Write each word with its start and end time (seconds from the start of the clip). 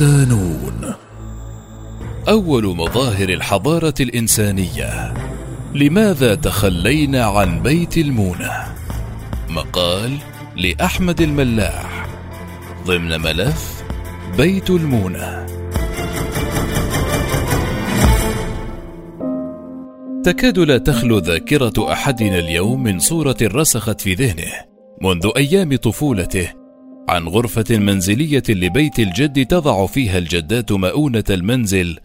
صدانون 0.00 0.94
أول 2.28 2.76
مظاهر 2.76 3.28
الحضارة 3.28 3.94
الإنسانية 4.00 5.14
لماذا 5.74 6.34
تخلينا 6.34 7.24
عن 7.24 7.62
بيت 7.62 7.98
المونة؟ 7.98 8.74
مقال 9.48 10.16
لأحمد 10.56 11.20
الملاح 11.20 12.06
ضمن 12.86 13.20
ملف 13.20 13.82
بيت 14.36 14.70
المونة 14.70 15.46
تكاد 20.24 20.58
لا 20.58 20.78
تخلو 20.78 21.18
ذاكرة 21.18 21.92
أحدنا 21.92 22.38
اليوم 22.38 22.82
من 22.82 22.98
صورة 22.98 23.36
رسخت 23.42 24.00
في 24.00 24.14
ذهنه 24.14 24.52
منذ 25.02 25.30
أيام 25.36 25.76
طفولته 25.76 26.59
عن 27.10 27.28
غرفة 27.28 27.78
منزلية 27.78 28.42
لبيت 28.48 28.98
الجد 28.98 29.46
تضع 29.46 29.86
فيها 29.86 30.18
الجدات 30.18 30.72
مؤونة 30.72 31.24
المنزل 31.30 31.98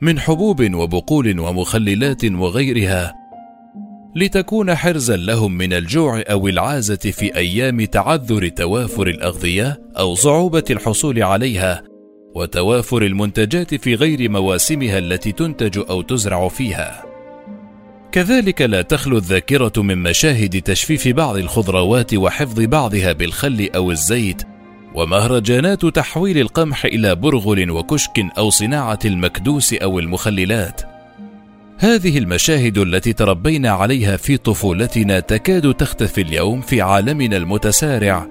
من 0.00 0.18
حبوب 0.18 0.74
وبقول 0.74 1.40
ومخللات 1.40 2.24
وغيرها 2.24 3.14
لتكون 4.16 4.74
حرزا 4.74 5.16
لهم 5.16 5.52
من 5.52 5.72
الجوع 5.72 6.22
أو 6.30 6.48
العازة 6.48 6.96
في 6.96 7.36
أيام 7.36 7.84
تعذر 7.84 8.48
توافر 8.48 9.06
الأغذية 9.06 9.80
أو 9.98 10.14
صعوبة 10.14 10.64
الحصول 10.70 11.22
عليها 11.22 11.82
وتوافر 12.34 13.02
المنتجات 13.02 13.74
في 13.74 13.94
غير 13.94 14.28
مواسمها 14.28 14.98
التي 14.98 15.32
تنتج 15.32 15.78
أو 15.90 16.02
تزرع 16.02 16.48
فيها. 16.48 17.10
كذلك 18.12 18.62
لا 18.62 18.82
تخلو 18.82 19.16
الذاكرة 19.16 19.72
من 19.76 19.98
مشاهد 19.98 20.62
تجفيف 20.62 21.08
بعض 21.08 21.36
الخضروات 21.36 22.14
وحفظ 22.14 22.60
بعضها 22.60 23.12
بالخل 23.12 23.68
أو 23.74 23.90
الزيت 23.90 24.42
ومهرجانات 24.94 25.86
تحويل 25.86 26.38
القمح 26.38 26.84
إلى 26.84 27.14
برغل 27.14 27.70
وكشك 27.70 28.26
أو 28.38 28.50
صناعة 28.50 28.98
المكدوس 29.04 29.74
أو 29.74 29.98
المخللات. 29.98 30.80
هذه 31.78 32.18
المشاهد 32.18 32.78
التي 32.78 33.12
تربينا 33.12 33.70
عليها 33.70 34.16
في 34.16 34.36
طفولتنا 34.36 35.20
تكاد 35.20 35.74
تختفي 35.74 36.20
اليوم 36.20 36.60
في 36.60 36.80
عالمنا 36.80 37.36
المتسارع 37.36 38.28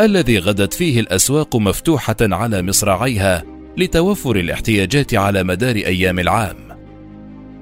الذي 0.00 0.38
غدت 0.38 0.74
فيه 0.74 1.00
الأسواق 1.00 1.56
مفتوحة 1.56 2.16
على 2.20 2.62
مصراعيها 2.62 3.42
لتوفر 3.76 4.36
الاحتياجات 4.36 5.14
على 5.14 5.42
مدار 5.42 5.76
أيام 5.76 6.18
العام. 6.18 6.56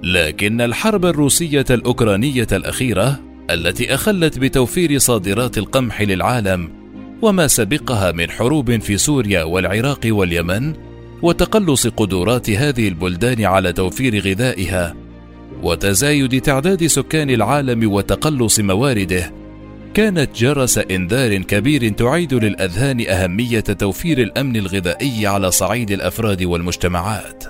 لكن 0.03 0.61
الحرب 0.61 1.05
الروسية 1.05 1.65
الأوكرانية 1.71 2.47
الأخيرة 2.53 3.21
التي 3.51 3.95
أخلت 3.95 4.39
بتوفير 4.39 4.99
صادرات 4.99 5.59
القمح 5.59 6.03
للعالم 6.03 6.78
وما 7.23 7.47
سبقها 7.47 8.13
من 8.13 8.31
حروب 8.31 8.81
في 8.81 8.99
سوريا 8.99 9.43
والعراق 9.43 10.01
واليمن 10.05 10.75
وتقلص 11.23 11.87
قدرات 11.87 12.51
هذه 12.51 12.89
البلدان 12.89 13.45
على 13.45 13.73
توفير 13.73 14.21
غذائها 14.21 14.95
وتزايد 15.63 16.41
تعداد 16.41 16.87
سكان 16.87 17.31
العالم 17.31 17.93
وتقلص 17.93 18.61
موارده 18.61 19.33
كانت 19.95 20.37
جرس 20.37 20.79
إنذار 20.79 21.37
كبير 21.37 21.89
تعيد 21.89 22.35
للأذهان 22.35 23.07
أهمية 23.09 23.61
توفير 23.61 24.19
الأمن 24.19 24.57
الغذائي 24.57 25.27
على 25.27 25.51
صعيد 25.51 25.91
الأفراد 25.91 26.43
والمجتمعات. 26.43 27.45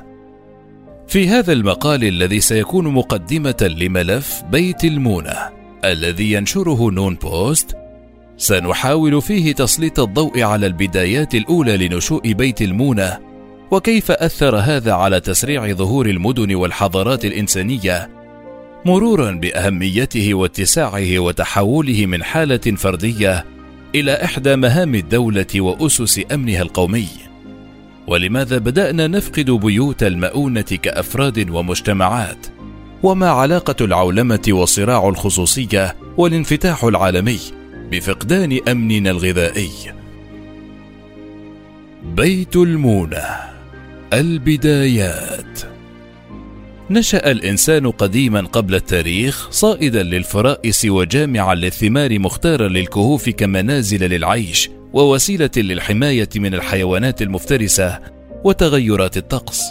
في 1.08 1.28
هذا 1.28 1.52
المقال 1.52 2.04
الذي 2.04 2.40
سيكون 2.40 2.88
مقدمة 2.88 3.74
لملف 3.78 4.42
بيت 4.52 4.84
المونة 4.84 5.36
الذي 5.84 6.32
ينشره 6.32 6.90
نون 6.90 7.14
بوست 7.14 7.77
سنحاول 8.38 9.22
فيه 9.22 9.52
تسليط 9.52 10.00
الضوء 10.00 10.42
على 10.42 10.66
البدايات 10.66 11.34
الأولى 11.34 11.88
لنشوء 11.88 12.32
بيت 12.32 12.62
المونة 12.62 13.18
وكيف 13.70 14.10
أثر 14.10 14.56
هذا 14.56 14.92
على 14.92 15.20
تسريع 15.20 15.72
ظهور 15.72 16.06
المدن 16.06 16.54
والحضارات 16.54 17.24
الإنسانية 17.24 18.10
مرورا 18.84 19.30
بأهميته 19.30 20.34
واتساعه 20.34 21.18
وتحوله 21.18 22.06
من 22.06 22.22
حالة 22.24 22.76
فردية 22.76 23.44
إلى 23.94 24.24
إحدى 24.24 24.56
مهام 24.56 24.94
الدولة 24.94 25.46
وأسس 25.56 26.20
أمنها 26.32 26.62
القومي. 26.62 27.08
ولماذا 28.06 28.58
بدأنا 28.58 29.06
نفقد 29.06 29.50
بيوت 29.50 30.02
المؤونة 30.02 30.60
كأفراد 30.60 31.50
ومجتمعات؟ 31.50 32.46
وما 33.02 33.30
علاقة 33.30 33.84
العولمة 33.84 34.48
وصراع 34.50 35.08
الخصوصية 35.08 35.96
والانفتاح 36.16 36.84
العالمي؟ 36.84 37.57
بفقدان 37.90 38.60
أمننا 38.68 39.10
الغذائي. 39.10 39.70
بيت 42.02 42.56
المونة 42.56 43.26
البدايات. 44.12 45.60
نشأ 46.90 47.30
الإنسان 47.30 47.90
قديما 47.90 48.40
قبل 48.40 48.74
التاريخ 48.74 49.50
صائدا 49.50 50.02
للفرائس 50.02 50.84
وجامعا 50.84 51.54
للثمار 51.54 52.18
مختارا 52.18 52.68
للكهوف 52.68 53.28
كمنازل 53.28 54.10
للعيش 54.10 54.70
ووسيلة 54.92 55.50
للحماية 55.56 56.28
من 56.36 56.54
الحيوانات 56.54 57.22
المفترسة 57.22 57.98
وتغيرات 58.44 59.16
الطقس. 59.16 59.62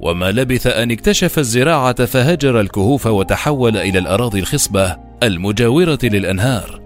وما 0.00 0.32
لبث 0.32 0.66
أن 0.66 0.90
اكتشف 0.90 1.38
الزراعة 1.38 2.04
فهجر 2.04 2.60
الكهوف 2.60 3.06
وتحول 3.06 3.76
إلى 3.76 3.98
الأراضي 3.98 4.40
الخصبة 4.40 4.96
المجاورة 5.22 5.98
للأنهار. 6.02 6.77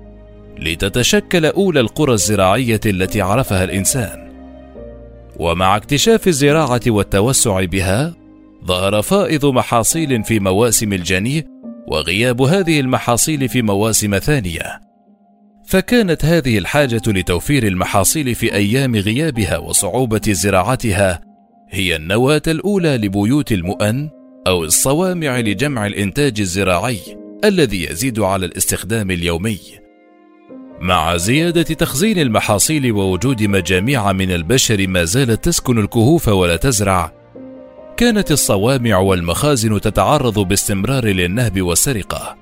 لتتشكل 0.62 1.46
أولى 1.46 1.80
القرى 1.80 2.12
الزراعية 2.12 2.80
التي 2.86 3.20
عرفها 3.20 3.64
الإنسان. 3.64 4.32
ومع 5.36 5.76
اكتشاف 5.76 6.28
الزراعة 6.28 6.80
والتوسع 6.86 7.64
بها 7.64 8.14
ظهر 8.64 9.02
فائض 9.02 9.46
محاصيل 9.46 10.24
في 10.24 10.40
مواسم 10.40 10.92
الجني 10.92 11.46
وغياب 11.88 12.42
هذه 12.42 12.80
المحاصيل 12.80 13.48
في 13.48 13.62
مواسم 13.62 14.18
ثانية. 14.18 14.80
فكانت 15.66 16.24
هذه 16.24 16.58
الحاجة 16.58 17.02
لتوفير 17.06 17.66
المحاصيل 17.66 18.34
في 18.34 18.54
أيام 18.54 18.96
غيابها 18.96 19.58
وصعوبة 19.58 20.20
زراعتها 20.28 21.20
هي 21.70 21.96
النواة 21.96 22.42
الأولى 22.46 22.96
لبيوت 22.96 23.52
المؤن 23.52 24.10
أو 24.46 24.64
الصوامع 24.64 25.40
لجمع 25.40 25.86
الإنتاج 25.86 26.40
الزراعي 26.40 26.98
الذي 27.44 27.90
يزيد 27.90 28.20
على 28.20 28.46
الاستخدام 28.46 29.10
اليومي. 29.10 29.81
مع 30.82 31.16
زيادة 31.16 31.62
تخزين 31.62 32.18
المحاصيل 32.18 32.92
ووجود 32.92 33.42
مجاميع 33.42 34.12
من 34.12 34.30
البشر 34.30 34.86
ما 34.88 35.04
زالت 35.04 35.44
تسكن 35.44 35.78
الكهوف 35.78 36.28
ولا 36.28 36.56
تزرع، 36.56 37.12
كانت 37.96 38.32
الصوامع 38.32 38.98
والمخازن 38.98 39.80
تتعرض 39.80 40.38
باستمرار 40.38 41.04
للنهب 41.04 41.62
والسرقة، 41.62 42.36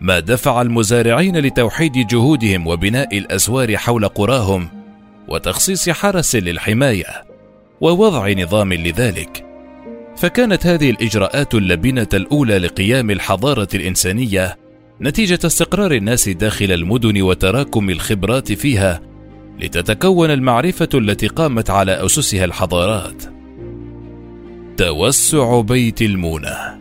ما 0.00 0.20
دفع 0.20 0.62
المزارعين 0.62 1.36
لتوحيد 1.36 1.92
جهودهم 1.92 2.66
وبناء 2.66 3.18
الأسوار 3.18 3.76
حول 3.76 4.08
قراهم، 4.08 4.68
وتخصيص 5.28 5.88
حرس 5.88 6.36
للحماية، 6.36 7.24
ووضع 7.80 8.32
نظام 8.32 8.72
لذلك. 8.72 9.46
فكانت 10.16 10.66
هذه 10.66 10.90
الإجراءات 10.90 11.54
اللبنة 11.54 12.08
الأولى 12.14 12.58
لقيام 12.58 13.10
الحضارة 13.10 13.68
الإنسانية 13.74 14.59
نتيجة 15.02 15.38
استقرار 15.44 15.92
الناس 15.92 16.28
داخل 16.28 16.72
المدن 16.72 17.22
وتراكم 17.22 17.90
الخبرات 17.90 18.52
فيها 18.52 19.00
لتتكون 19.60 20.30
المعرفة 20.30 20.88
التي 20.94 21.26
قامت 21.26 21.70
على 21.70 22.06
أسسها 22.06 22.44
الحضارات. 22.44 23.22
توسع 24.76 25.60
بيت 25.60 26.02
المونة 26.02 26.80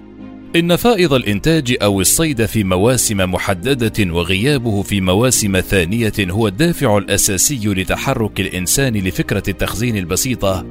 إن 0.56 0.76
فائض 0.76 1.14
الإنتاج 1.14 1.78
أو 1.82 2.02
الصيد 2.02 2.46
في 2.46 2.64
مواسم 2.64 3.18
محددة 3.18 4.14
وغيابه 4.14 4.82
في 4.82 5.02
مواسم 5.02 5.60
ثانية 5.60 6.14
هو 6.20 6.48
الدافع 6.48 6.98
الأساسي 6.98 7.68
لتحرك 7.68 8.40
الإنسان 8.40 8.94
لفكرة 8.94 9.44
التخزين 9.48 9.98
البسيطة 9.98 10.66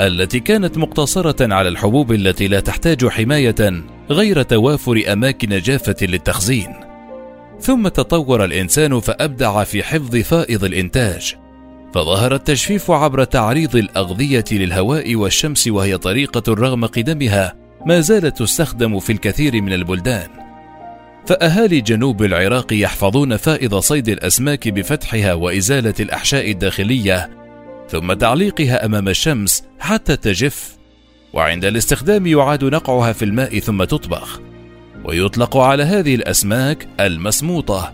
التي 0.00 0.40
كانت 0.40 0.78
مقتصرة 0.78 1.54
على 1.54 1.68
الحبوب 1.68 2.12
التي 2.12 2.48
لا 2.48 2.60
تحتاج 2.60 3.06
حماية 3.06 3.82
غير 4.10 4.42
توافر 4.42 5.02
أماكن 5.12 5.48
جافة 5.58 5.96
للتخزين. 6.02 6.74
ثم 7.60 7.88
تطور 7.88 8.44
الإنسان 8.44 9.00
فأبدع 9.00 9.64
في 9.64 9.82
حفظ 9.82 10.16
فائض 10.16 10.64
الإنتاج، 10.64 11.34
فظهر 11.94 12.34
التجفيف 12.34 12.90
عبر 12.90 13.24
تعريض 13.24 13.76
الأغذية 13.76 14.44
للهواء 14.52 15.14
والشمس 15.16 15.68
وهي 15.68 15.98
طريقة 15.98 16.54
رغم 16.54 16.86
قدمها 16.86 17.54
ما 17.86 18.00
زالت 18.00 18.38
تستخدم 18.38 18.98
في 18.98 19.12
الكثير 19.12 19.62
من 19.62 19.72
البلدان. 19.72 20.28
فأهالي 21.26 21.80
جنوب 21.80 22.22
العراق 22.22 22.72
يحفظون 22.72 23.36
فائض 23.36 23.74
صيد 23.74 24.08
الأسماك 24.08 24.68
بفتحها 24.68 25.34
وإزالة 25.34 25.94
الأحشاء 26.00 26.50
الداخلية 26.50 27.30
ثم 27.88 28.12
تعليقها 28.12 28.84
أمام 28.84 29.08
الشمس 29.08 29.64
حتى 29.80 30.16
تجف 30.16 30.75
وعند 31.36 31.64
الاستخدام 31.64 32.26
يعاد 32.26 32.64
نقعها 32.64 33.12
في 33.12 33.24
الماء 33.24 33.58
ثم 33.58 33.84
تطبخ 33.84 34.40
ويطلق 35.04 35.56
على 35.56 35.82
هذه 35.82 36.14
الأسماك 36.14 36.88
المسموطة 37.00 37.92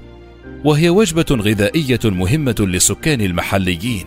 وهي 0.65 0.91
وجبة 0.91 1.27
غذائية 1.31 2.01
مهمة 2.05 2.55
للسكان 2.61 3.21
المحليين. 3.21 4.07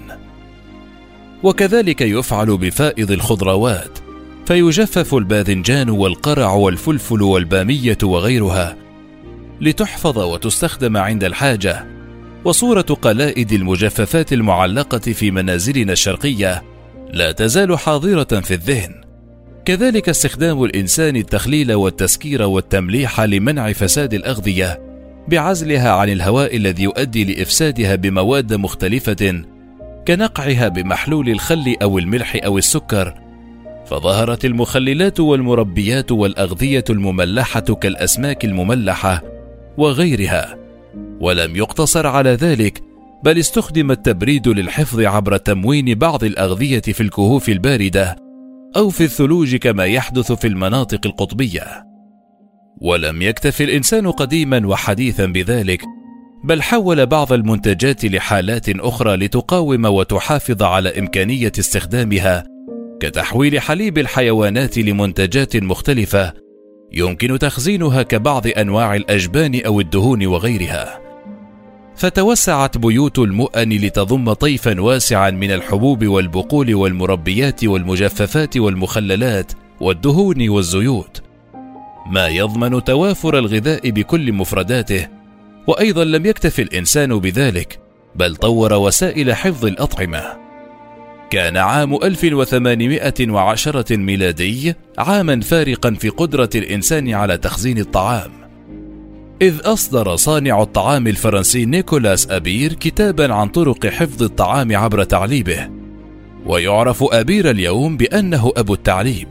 وكذلك 1.43 2.01
يفعل 2.01 2.57
بفائض 2.57 3.11
الخضروات 3.11 3.99
فيجفف 4.45 5.15
الباذنجان 5.15 5.89
والقرع 5.89 6.53
والفلفل 6.53 7.21
والبامية 7.21 7.97
وغيرها 8.03 8.77
لتحفظ 9.61 10.19
وتستخدم 10.19 10.97
عند 10.97 11.23
الحاجة 11.23 11.87
وصورة 12.45 12.81
قلائد 12.81 13.51
المجففات 13.51 14.33
المعلقة 14.33 14.97
في 14.97 15.31
منازلنا 15.31 15.93
الشرقية 15.93 16.63
لا 17.13 17.31
تزال 17.31 17.79
حاضرة 17.79 18.39
في 18.41 18.53
الذهن. 18.53 19.04
كذلك 19.65 20.09
استخدام 20.09 20.63
الإنسان 20.63 21.15
التخليل 21.15 21.73
والتسكير 21.73 22.41
والتمليح 22.41 23.21
لمنع 23.21 23.71
فساد 23.71 24.13
الأغذية 24.13 24.81
بعزلها 25.27 25.91
عن 25.91 26.09
الهواء 26.09 26.57
الذي 26.57 26.83
يؤدي 26.83 27.23
لإفسادها 27.23 27.95
بمواد 27.95 28.53
مختلفة 28.53 29.41
كنقعها 30.07 30.67
بمحلول 30.67 31.29
الخل 31.29 31.75
أو 31.81 31.99
الملح 31.99 32.39
أو 32.45 32.57
السكر. 32.57 33.13
فظهرت 33.85 34.45
المخللات 34.45 35.19
والمربيات 35.19 36.11
والأغذية 36.11 36.83
المملحة 36.89 37.59
كالأسماك 37.59 38.45
المملحة 38.45 39.23
وغيرها. 39.77 40.55
ولم 41.19 41.55
يقتصر 41.55 42.07
على 42.07 42.29
ذلك 42.29 42.81
بل 43.23 43.39
استخدم 43.39 43.91
التبريد 43.91 44.47
للحفظ 44.47 44.99
عبر 44.99 45.37
تموين 45.37 45.95
بعض 45.95 46.23
الأغذية 46.23 46.81
في 46.81 47.01
الكهوف 47.01 47.49
الباردة. 47.49 48.24
أو 48.75 48.89
في 48.89 49.03
الثلوج 49.03 49.55
كما 49.55 49.85
يحدث 49.85 50.31
في 50.31 50.47
المناطق 50.47 50.99
القطبية. 51.05 51.85
ولم 52.81 53.21
يكتف 53.21 53.61
الإنسان 53.61 54.11
قديما 54.11 54.67
وحديثا 54.67 55.25
بذلك 55.25 55.81
بل 56.43 56.61
حول 56.61 57.05
بعض 57.05 57.33
المنتجات 57.33 58.05
لحالات 58.05 58.69
أخرى 58.69 59.15
لتقاوم 59.15 59.85
وتحافظ 59.85 60.63
على 60.63 60.99
إمكانية 60.99 61.51
استخدامها 61.59 62.43
كتحويل 62.99 63.59
حليب 63.59 63.97
الحيوانات 63.97 64.77
لمنتجات 64.77 65.55
مختلفة 65.55 66.33
يمكن 66.93 67.39
تخزينها 67.39 68.03
كبعض 68.03 68.47
أنواع 68.47 68.95
الأجبان 68.95 69.61
أو 69.65 69.79
الدهون 69.79 70.25
وغيرها. 70.25 71.04
فتوسعت 71.97 72.77
بيوت 72.77 73.19
المؤن 73.19 73.69
لتضم 73.69 74.33
طيفا 74.33 74.81
واسعا 74.81 75.29
من 75.29 75.51
الحبوب 75.51 76.05
والبقول 76.05 76.75
والمربيات 76.75 77.63
والمجففات 77.63 78.57
والمخللات 78.57 79.51
والدهون 79.79 80.49
والزيوت. 80.49 81.21
ما 82.11 82.27
يضمن 82.27 82.83
توافر 82.83 83.37
الغذاء 83.39 83.89
بكل 83.89 84.33
مفرداته 84.33 85.07
وأيضا 85.67 86.03
لم 86.03 86.25
يكتف 86.25 86.59
الإنسان 86.59 87.19
بذلك 87.19 87.79
بل 88.15 88.35
طور 88.35 88.73
وسائل 88.73 89.33
حفظ 89.33 89.65
الأطعمة. 89.65 90.23
كان 91.29 91.57
عام 91.57 91.95
1810 92.03 93.97
ميلادي 93.97 94.75
عاما 94.97 95.41
فارقا 95.41 95.91
في 95.91 96.09
قدرة 96.09 96.49
الإنسان 96.55 97.13
على 97.13 97.37
تخزين 97.37 97.77
الطعام. 97.77 98.44
إذ 99.41 99.59
أصدر 99.63 100.15
صانع 100.15 100.61
الطعام 100.61 101.07
الفرنسي 101.07 101.65
نيكولاس 101.65 102.31
أبير 102.31 102.73
كتابا 102.73 103.33
عن 103.33 103.47
طرق 103.47 103.87
حفظ 103.87 104.23
الطعام 104.23 104.75
عبر 104.75 105.03
تعليبه 105.03 105.69
ويعرف 106.45 107.03
أبير 107.03 107.49
اليوم 107.49 107.97
بأنه 107.97 108.51
أبو 108.57 108.73
التعليب 108.73 109.27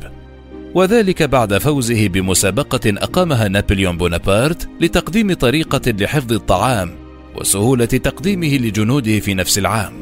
وذلك 0.75 1.23
بعد 1.23 1.59
فوزه 1.59 2.09
بمسابقة 2.09 2.81
أقامها 2.87 3.49
نابليون 3.49 3.97
بونابرت 3.97 4.69
لتقديم 4.81 5.33
طريقة 5.33 5.91
لحفظ 5.91 6.33
الطعام 6.33 6.95
وسهولة 7.37 7.85
تقديمه 7.85 8.57
لجنوده 8.57 9.21
في 9.21 9.35
نفس 9.35 9.59
العام. 9.59 9.93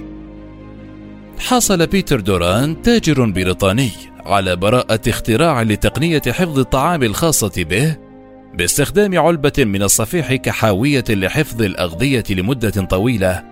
حصل 1.39 1.87
بيتر 1.87 2.21
دوران 2.21 2.83
تاجر 2.83 3.25
بريطاني 3.25 3.91
على 4.27 4.57
براءة 4.57 5.01
اختراع 5.09 5.63
لتقنية 5.63 6.23
حفظ 6.29 6.59
الطعام 6.59 7.03
الخاصة 7.03 7.65
به 7.65 7.97
باستخدام 8.55 9.19
علبة 9.19 9.53
من 9.59 9.83
الصفيح 9.83 10.35
كحاوية 10.35 11.05
لحفظ 11.09 11.63
الأغذية 11.63 12.25
لمدة 12.31 12.71
طويلة 12.71 13.45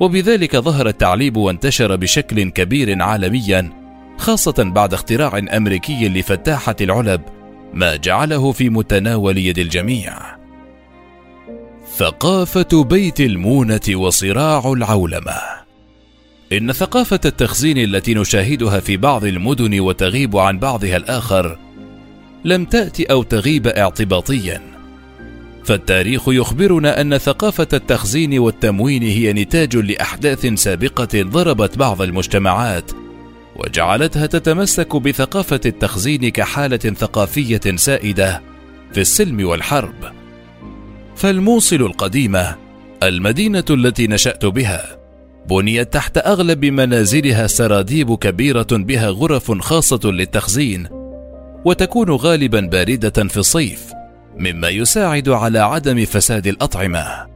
وبذلك 0.00 0.56
ظهر 0.56 0.88
التعليب 0.88 1.36
وانتشر 1.36 1.96
بشكل 1.96 2.50
كبير 2.50 3.02
عالميا 3.02 3.70
خاصة 4.18 4.54
بعد 4.58 4.94
اختراع 4.94 5.38
أمريكي 5.56 6.08
لفتاحة 6.08 6.76
العلب 6.80 7.20
ما 7.74 7.96
جعله 7.96 8.52
في 8.52 8.68
متناول 8.68 9.38
يد 9.38 9.58
الجميع. 9.58 10.18
ثقافة 11.96 12.84
بيت 12.84 13.20
المونة 13.20 13.80
وصراع 13.90 14.72
العولمة. 14.72 15.40
إن 16.52 16.72
ثقافة 16.72 17.20
التخزين 17.24 17.78
التي 17.78 18.14
نشاهدها 18.14 18.80
في 18.80 18.96
بعض 18.96 19.24
المدن 19.24 19.80
وتغيب 19.80 20.36
عن 20.36 20.58
بعضها 20.58 20.96
الآخر 20.96 21.58
لم 22.44 22.64
تأتي 22.64 23.04
أو 23.04 23.22
تغيب 23.22 23.66
اعتباطيا. 23.66 24.76
فالتاريخ 25.64 26.22
يخبرنا 26.28 27.00
أن 27.00 27.18
ثقافة 27.18 27.68
التخزين 27.72 28.38
والتموين 28.38 29.02
هي 29.02 29.32
نتاج 29.32 29.76
لأحداث 29.76 30.46
سابقة 30.46 31.22
ضربت 31.22 31.78
بعض 31.78 32.02
المجتمعات 32.02 32.90
وجعلتها 33.56 34.26
تتمسك 34.26 34.96
بثقافة 34.96 35.60
التخزين 35.66 36.28
كحالة 36.28 36.76
ثقافية 36.76 37.60
سائدة 37.76 38.42
في 38.92 39.00
السلم 39.00 39.46
والحرب. 39.46 40.12
فالموصل 41.16 41.76
القديمة 41.76 42.56
المدينة 43.02 43.64
التي 43.70 44.06
نشأت 44.06 44.46
بها 44.46 44.98
بنيت 45.50 45.92
تحت 45.92 46.18
أغلب 46.18 46.64
منازلها 46.64 47.46
سراديب 47.46 48.14
كبيرة 48.14 48.66
بها 48.72 49.08
غرف 49.08 49.52
خاصة 49.52 50.00
للتخزين 50.04 50.95
وتكون 51.66 52.10
غالبا 52.10 52.60
باردة 52.60 53.28
في 53.28 53.36
الصيف 53.36 53.92
مما 54.38 54.68
يساعد 54.68 55.28
على 55.28 55.58
عدم 55.58 56.04
فساد 56.04 56.46
الأطعمة. 56.46 57.26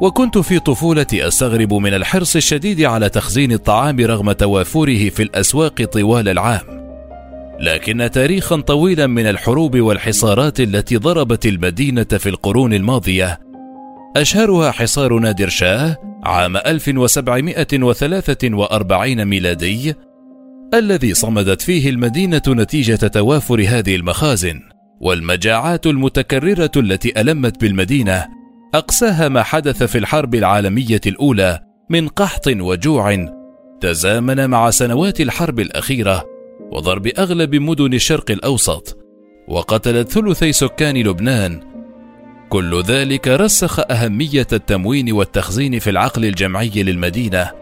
وكنت 0.00 0.38
في 0.38 0.58
طفولتي 0.58 1.28
أستغرب 1.28 1.74
من 1.74 1.94
الحرص 1.94 2.36
الشديد 2.36 2.80
على 2.80 3.08
تخزين 3.08 3.52
الطعام 3.52 4.00
رغم 4.00 4.32
توافره 4.32 5.08
في 5.08 5.22
الأسواق 5.22 5.84
طوال 5.84 6.28
العام. 6.28 6.82
لكن 7.60 8.10
تاريخا 8.12 8.60
طويلا 8.60 9.06
من 9.06 9.26
الحروب 9.26 9.80
والحصارات 9.80 10.60
التي 10.60 10.96
ضربت 10.96 11.46
المدينة 11.46 12.04
في 12.04 12.28
القرون 12.28 12.74
الماضية 12.74 13.40
أشهرها 14.16 14.70
حصار 14.70 15.18
نادر 15.18 15.48
شاه 15.48 15.96
عام 16.24 16.56
1743 16.56 19.24
ميلادي 19.24 19.94
الذي 20.74 21.14
صمدت 21.14 21.62
فيه 21.62 21.90
المدينة 21.90 22.42
نتيجة 22.48 23.06
توافر 23.06 23.64
هذه 23.68 23.96
المخازن 23.96 24.60
والمجاعات 25.00 25.86
المتكررة 25.86 26.70
التي 26.76 27.20
ألمت 27.20 27.60
بالمدينة 27.60 28.26
أقساها 28.74 29.28
ما 29.28 29.42
حدث 29.42 29.82
في 29.82 29.98
الحرب 29.98 30.34
العالمية 30.34 31.00
الأولى 31.06 31.60
من 31.90 32.08
قحط 32.08 32.48
وجوع 32.48 33.28
تزامن 33.80 34.50
مع 34.50 34.70
سنوات 34.70 35.20
الحرب 35.20 35.60
الأخيرة 35.60 36.24
وضرب 36.72 37.06
أغلب 37.06 37.54
مدن 37.54 37.94
الشرق 37.94 38.30
الأوسط 38.30 38.98
وقتلت 39.48 40.10
ثلثي 40.12 40.52
سكان 40.52 40.96
لبنان. 40.96 41.60
كل 42.48 42.82
ذلك 42.82 43.28
رسخ 43.28 43.80
أهمية 43.90 44.46
التموين 44.52 45.12
والتخزين 45.12 45.78
في 45.78 45.90
العقل 45.90 46.24
الجمعي 46.24 46.82
للمدينة. 46.82 47.61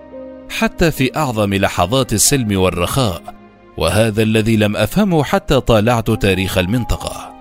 حتى 0.51 0.91
في 0.91 1.17
أعظم 1.17 1.55
لحظات 1.55 2.13
السلم 2.13 2.61
والرخاء 2.61 3.35
وهذا 3.77 4.23
الذي 4.23 4.57
لم 4.57 4.77
أفهمه 4.77 5.25
حتى 5.25 5.61
طالعت 5.61 6.11
تاريخ 6.11 6.59
المنطقة. 6.59 7.35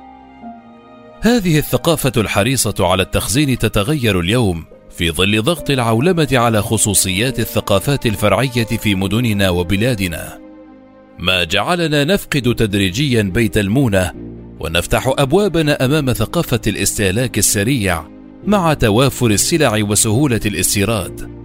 هذه 1.21 1.57
الثقافة 1.57 2.11
الحريصة 2.17 2.75
على 2.79 3.03
التخزين 3.03 3.57
تتغير 3.57 4.19
اليوم 4.19 4.65
في 4.97 5.11
ظل 5.11 5.41
ضغط 5.41 5.69
العولمة 5.69 6.27
على 6.31 6.61
خصوصيات 6.61 7.39
الثقافات 7.39 8.05
الفرعية 8.05 8.65
في 8.65 8.95
مدننا 8.95 9.49
وبلادنا. 9.49 10.39
ما 11.19 11.43
جعلنا 11.43 12.03
نفقد 12.03 12.55
تدريجيا 12.55 13.21
بيت 13.21 13.57
المونة 13.57 14.13
ونفتح 14.59 15.13
أبوابنا 15.17 15.85
أمام 15.85 16.13
ثقافة 16.13 16.61
الاستهلاك 16.67 17.37
السريع 17.37 18.03
مع 18.45 18.73
توافر 18.73 19.27
السلع 19.27 19.83
وسهولة 19.83 20.41
الاستيراد. 20.45 21.38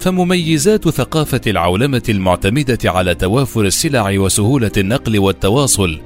فمميزات 0.00 0.88
ثقافة 0.88 1.40
العولمة 1.46 2.02
المعتمدة 2.08 2.78
على 2.84 3.14
توافر 3.14 3.64
السلع 3.64 4.18
وسهولة 4.18 4.70
النقل 4.76 5.18
والتواصل. 5.18 6.00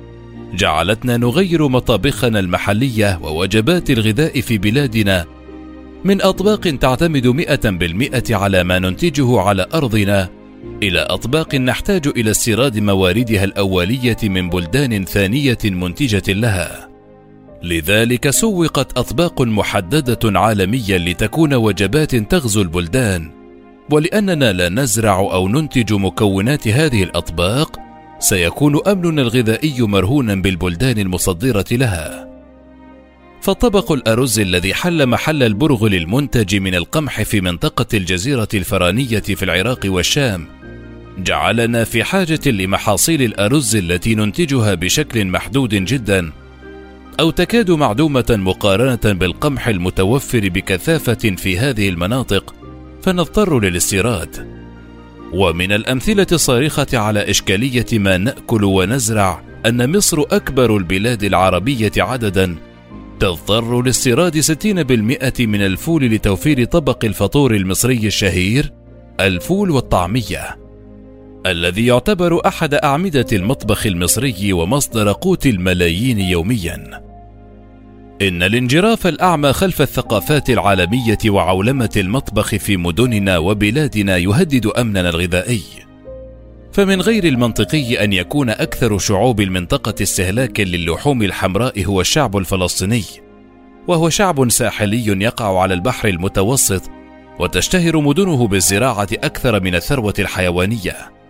جعلتنا 0.54 1.16
نغير 1.16 1.68
مطابخنا 1.68 2.38
المحلية 2.38 3.18
ووجبات 3.22 3.90
الغذاء 3.90 4.40
في 4.40 4.58
بلادنا. 4.58 5.24
من 6.04 6.22
أطباق 6.22 6.60
تعتمد 6.60 7.26
مئة 7.26 7.70
بالمئة 7.70 8.36
على 8.36 8.64
ما 8.64 8.78
ننتجه 8.78 9.40
على 9.40 9.66
أرضنا 9.74 10.28
إلى 10.82 11.00
أطباق 11.00 11.54
نحتاج 11.54 12.08
إلى 12.16 12.30
استيراد 12.30 12.78
مواردها 12.78 13.44
الأولية 13.44 14.16
من 14.22 14.50
بلدان 14.50 15.04
ثانية 15.04 15.58
منتجة 15.64 16.32
لها. 16.32 16.88
لذلك 17.62 18.30
سوقت 18.30 18.98
أطباق 18.98 19.42
محددة 19.42 20.40
عالميا 20.40 20.98
لتكون 20.98 21.54
وجبات 21.54 22.16
تغزو 22.16 22.62
البلدان. 22.62 23.41
ولأننا 23.92 24.52
لا 24.52 24.68
نزرع 24.68 25.18
أو 25.18 25.48
ننتج 25.48 25.92
مكونات 25.92 26.68
هذه 26.68 27.02
الأطباق 27.02 27.78
سيكون 28.18 28.80
أمننا 28.86 29.22
الغذائي 29.22 29.82
مرهونا 29.82 30.34
بالبلدان 30.34 30.98
المصدرة 30.98 31.64
لها. 31.72 32.28
فطبق 33.42 33.92
الأرز 33.92 34.40
الذي 34.40 34.74
حل 34.74 35.06
محل 35.06 35.42
البرغل 35.42 35.94
المنتج 35.94 36.56
من 36.56 36.74
القمح 36.74 37.22
في 37.22 37.40
منطقة 37.40 37.86
الجزيرة 37.94 38.48
الفرانية 38.54 39.20
في 39.20 39.42
العراق 39.42 39.80
والشام 39.84 40.46
جعلنا 41.18 41.84
في 41.84 42.04
حاجة 42.04 42.40
لمحاصيل 42.46 43.22
الأرز 43.22 43.76
التي 43.76 44.14
ننتجها 44.14 44.74
بشكل 44.74 45.24
محدود 45.24 45.74
جدا 45.74 46.32
أو 47.20 47.30
تكاد 47.30 47.70
معدومة 47.70 48.24
مقارنة 48.30 49.12
بالقمح 49.12 49.68
المتوفر 49.68 50.48
بكثافة 50.48 51.34
في 51.36 51.58
هذه 51.58 51.88
المناطق 51.88 52.61
فنضطر 53.02 53.60
للاستيراد. 53.60 54.62
ومن 55.32 55.72
الأمثلة 55.72 56.26
الصارخة 56.32 56.86
على 56.92 57.30
إشكالية 57.30 57.86
ما 57.92 58.16
نأكل 58.16 58.64
ونزرع 58.64 59.42
أن 59.66 59.96
مصر 59.96 60.20
أكبر 60.20 60.76
البلاد 60.76 61.24
العربية 61.24 61.92
عددا 61.96 62.56
تضطر 63.20 63.82
لاستيراد 63.82 64.40
60% 64.40 65.46
من 65.46 65.62
الفول 65.62 66.04
لتوفير 66.04 66.64
طبق 66.64 67.04
الفطور 67.04 67.54
المصري 67.54 68.06
الشهير 68.06 68.72
الفول 69.20 69.70
والطعمية 69.70 70.58
الذي 71.46 71.86
يعتبر 71.86 72.46
أحد 72.46 72.74
أعمدة 72.74 73.26
المطبخ 73.32 73.86
المصري 73.86 74.52
ومصدر 74.52 75.12
قوت 75.12 75.46
الملايين 75.46 76.18
يوميا. 76.18 77.11
إن 78.22 78.42
الانجراف 78.42 79.06
الأعمى 79.06 79.52
خلف 79.52 79.82
الثقافات 79.82 80.50
العالمية 80.50 81.18
وعولمة 81.26 81.90
المطبخ 81.96 82.54
في 82.54 82.76
مدننا 82.76 83.38
وبلادنا 83.38 84.16
يهدد 84.16 84.66
أمننا 84.66 85.08
الغذائي. 85.08 85.62
فمن 86.72 87.00
غير 87.00 87.24
المنطقي 87.24 88.04
أن 88.04 88.12
يكون 88.12 88.50
أكثر 88.50 88.98
شعوب 88.98 89.40
المنطقة 89.40 90.02
استهلاكا 90.02 90.62
للحوم 90.62 91.22
الحمراء 91.22 91.84
هو 91.84 92.00
الشعب 92.00 92.36
الفلسطيني. 92.36 93.04
وهو 93.88 94.08
شعب 94.08 94.50
ساحلي 94.50 95.24
يقع 95.24 95.60
على 95.60 95.74
البحر 95.74 96.08
المتوسط 96.08 96.82
وتشتهر 97.38 98.00
مدنه 98.00 98.46
بالزراعة 98.46 99.08
أكثر 99.12 99.60
من 99.60 99.74
الثروة 99.74 100.14
الحيوانية. 100.18 101.21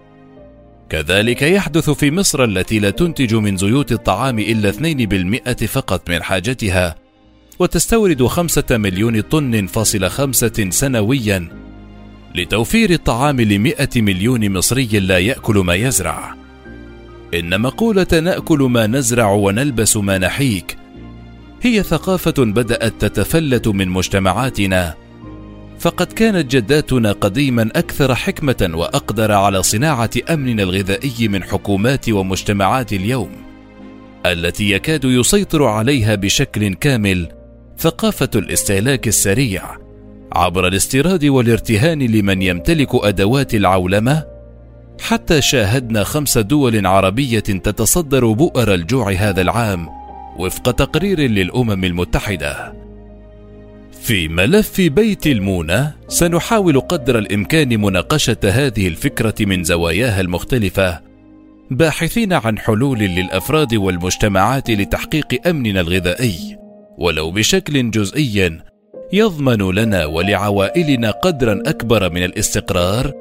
كذلك 0.93 1.43
يحدث 1.43 1.91
في 1.91 2.11
مصر 2.11 2.45
التي 2.45 2.79
لا 2.79 2.91
تنتج 2.91 3.35
من 3.35 3.57
زيوت 3.57 3.93
الطعام 3.93 4.39
إلا 4.39 4.73
2% 5.53 5.65
فقط 5.65 6.11
من 6.11 6.23
حاجتها 6.23 6.97
وتستورد 7.59 8.27
خمسة 8.27 8.65
مليون 8.71 9.21
طن 9.21 9.67
فاصل 9.67 10.09
خمسة 10.09 10.67
سنويا 10.71 11.49
لتوفير 12.35 12.91
الطعام 12.91 13.41
لمئة 13.41 14.03
مليون 14.03 14.53
مصري 14.53 14.89
لا 14.99 15.19
يأكل 15.19 15.57
ما 15.59 15.75
يزرع. 15.75 16.35
إن 17.35 17.61
مقولة 17.61 18.07
نأكل 18.13 18.59
ما 18.59 18.87
نزرع 18.87 19.33
ونلبس 19.33 19.97
ما 19.97 20.19
نحيك 20.19 20.77
هي 21.63 21.83
ثقافة 21.83 22.45
بدأت 22.45 22.93
تتفلت 22.99 23.69
من 23.69 23.89
مجتمعاتنا 23.89 24.95
فقد 25.83 26.07
كانت 26.07 26.57
جداتنا 26.57 27.13
قديما 27.13 27.63
أكثر 27.63 28.15
حكمة 28.15 28.71
وأقدر 28.75 29.33
على 29.33 29.63
صناعة 29.63 30.11
أمننا 30.31 30.63
الغذائي 30.63 31.29
من 31.29 31.43
حكومات 31.43 32.09
ومجتمعات 32.09 32.93
اليوم 32.93 33.31
التي 34.27 34.71
يكاد 34.71 35.05
يسيطر 35.05 35.65
عليها 35.65 36.15
بشكل 36.15 36.75
كامل 36.75 37.29
ثقافة 37.79 38.31
الاستهلاك 38.35 39.09
السريع 39.09 39.63
عبر 40.33 40.67
الاستيراد 40.67 41.25
والارتهان 41.25 42.03
لمن 42.03 42.43
يمتلك 42.43 42.89
أدوات 42.95 43.55
العولمة. 43.55 44.25
حتى 45.01 45.43
شاهدنا 45.43 46.05
خمس 46.05 46.39
دول 46.39 46.87
عربية 46.87 47.41
تتصدر 47.41 48.33
بؤر 48.33 48.75
الجوع 48.75 49.13
هذا 49.13 49.41
العام 49.41 49.89
وفق 50.39 50.71
تقرير 50.71 51.21
للأمم 51.21 51.85
المتحدة. 51.85 52.83
في 54.03 54.29
ملف 54.29 54.81
بيت 54.81 55.27
المونة 55.27 55.95
سنحاول 56.09 56.81
قدر 56.81 57.19
الإمكان 57.19 57.81
مناقشة 57.81 58.37
هذه 58.45 58.89
الفكرة 58.89 59.35
من 59.41 59.65
زواياها 59.65 60.21
المختلفة 60.21 61.01
باحثين 61.71 62.33
عن 62.33 62.59
حلول 62.59 62.99
للأفراد 62.99 63.75
والمجتمعات 63.75 64.71
لتحقيق 64.71 65.47
أمننا 65.47 65.81
الغذائي. 65.81 66.59
ولو 66.99 67.31
بشكل 67.31 67.91
جزئي 67.91 68.61
يضمن 69.13 69.75
لنا 69.75 70.05
ولعوائلنا 70.07 71.11
قدرا 71.11 71.63
أكبر 71.67 72.11
من 72.11 72.25
الاستقرار 72.25 73.13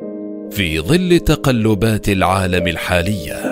في 0.51 0.79
ظل 0.79 1.19
تقلبات 1.19 2.09
العالم 2.09 2.67
الحالية. 2.67 3.50